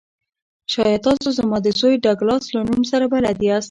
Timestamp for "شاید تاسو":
0.73-1.27